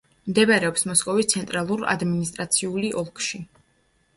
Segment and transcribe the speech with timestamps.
[0.29, 3.43] მდებარეობს მოსკოვის ცენტრალურ ადმინისტრაციული ოლქში.